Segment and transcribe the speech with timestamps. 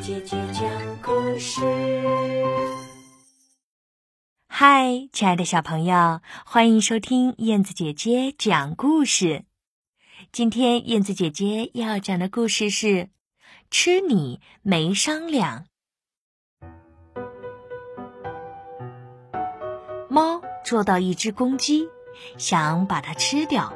[0.00, 1.60] 姐姐讲故事。
[4.48, 9.44] 嗨，亲爱的小朋友，欢迎收听燕子姐姐讲故事。
[10.30, 12.86] 今天燕子姐姐要讲的故事是
[13.70, 15.66] 《吃你没商量》。
[20.08, 21.88] 猫捉到一只公鸡，
[22.38, 23.72] 想把它吃掉。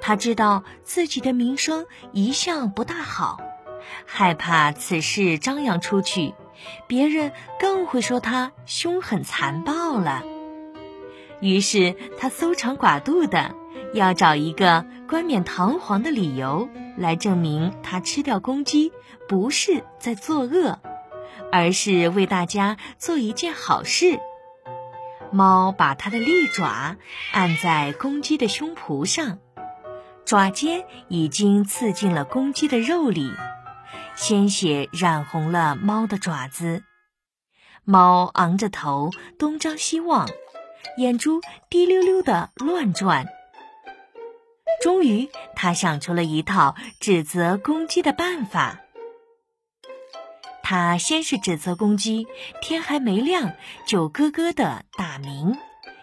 [0.00, 3.38] 它知道自己的名声一向不大好，
[4.06, 6.34] 害怕此事张扬出去，
[6.86, 10.22] 别人更会说他凶狠残暴了。
[11.40, 13.54] 于是他搜肠刮肚的，
[13.92, 18.92] 要找一个冠冕堂皇的理由来证明他吃掉公鸡
[19.28, 20.80] 不是在作恶，
[21.52, 24.18] 而是为大家做一件好事。
[25.30, 26.96] 猫把它的利爪
[27.32, 29.38] 按在公鸡的胸脯上。
[30.24, 33.30] 爪尖已经刺进了公鸡的肉里，
[34.16, 36.82] 鲜血染红了猫的爪子。
[37.84, 40.28] 猫昂着头，东张西望，
[40.96, 43.26] 眼珠滴溜溜的乱转。
[44.82, 48.80] 终于，他想出了一套指责公鸡的办法。
[50.62, 52.26] 他先是指责公鸡
[52.62, 53.52] 天还没亮
[53.86, 55.58] 就咯咯的打鸣，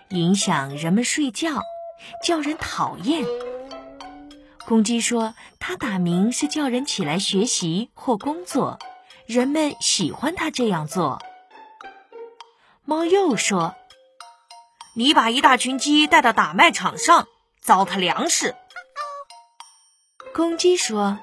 [0.10, 1.62] 影响人们睡觉，
[2.24, 3.26] 叫人讨厌。
[4.68, 8.80] 公鸡说：“它打鸣是叫人起来学习或工作，
[9.28, 11.22] 人们喜欢它这样做。”
[12.84, 13.76] 猫又说
[14.98, 17.28] ：“你把一大群鸡带到打麦场上，
[17.62, 18.56] 糟蹋粮食。”
[20.34, 21.20] 公鸡说：“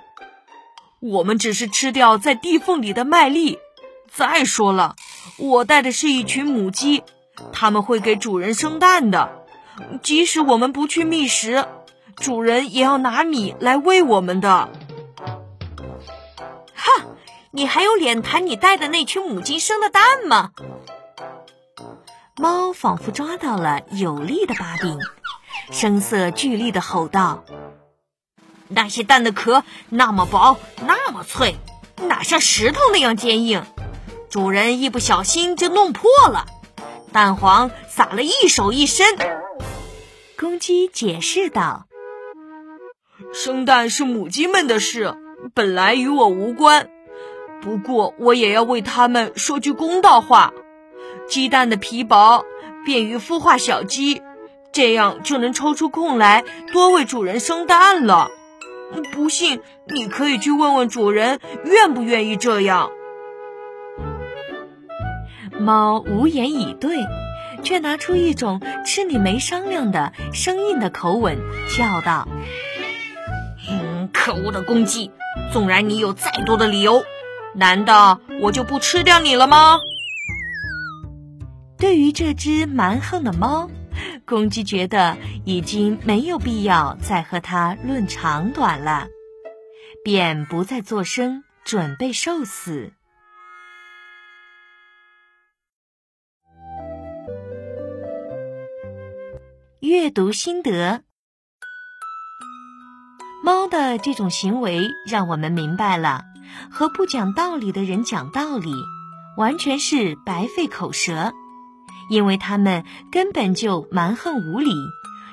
[1.03, 3.59] 我们只是吃掉在地缝里的麦粒。
[4.09, 4.95] 再说了，
[5.37, 7.03] 我带的是一群母鸡，
[7.53, 9.45] 它们会给主人生蛋的，
[10.01, 11.67] 即使我们不去觅食。”
[12.21, 14.69] 主人也要拿米来喂我们的。
[16.75, 17.05] 哈，
[17.51, 20.51] 你还有脸谈你带的那群母鸡生的蛋吗？
[22.37, 24.99] 猫仿佛抓到了有力的把柄，
[25.73, 27.45] 声色俱厉的吼道
[28.69, 30.57] ：“那些蛋的壳那么薄，
[30.87, 31.57] 那么脆，
[31.97, 33.65] 哪像石头那样坚硬？
[34.31, 36.47] 主人一不小心就弄破了，
[37.13, 39.07] 蛋黄撒了一手一身。”
[40.39, 41.88] 公鸡解释道。
[43.33, 45.15] 生蛋是母鸡们的事，
[45.55, 46.89] 本来与我无关。
[47.61, 50.53] 不过我也要为它们说句公道话：
[51.29, 52.45] 鸡蛋的皮薄，
[52.85, 54.23] 便于孵化小鸡，
[54.73, 58.31] 这样就能抽出空来多为主人生蛋了。
[59.13, 62.91] 不信，你可以去问问主人愿不愿意这样。
[65.59, 67.05] 猫无言以对，
[67.63, 71.37] 却拿出一种吃你没商量的生硬的口吻，
[71.77, 72.27] 叫道。
[74.13, 75.11] 可恶的公鸡！
[75.53, 77.03] 纵然你有再多的理由，
[77.55, 79.81] 难道我就不吃掉你了吗？
[81.79, 83.71] 对于这只蛮横的猫，
[84.27, 89.07] 公鸡觉得已经没有必要再和它论长短了，
[90.05, 92.93] 便不再作声，准备受死。
[99.81, 101.05] 阅读心得。
[103.49, 106.21] 猫的这种行为让我们明白了，
[106.71, 108.75] 和不讲道理的人讲道理，
[109.39, 111.33] 完全是白费口舌，
[112.11, 114.75] 因为他们根本就蛮横无理，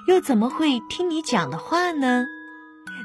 [0.07, 2.23] 又怎么会听你讲的话呢？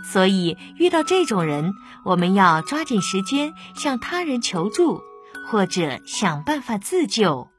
[0.04, 5.00] 所以遇到这种人，我们要抓紧时间向他人求助，
[5.48, 7.49] 或者想办法自救。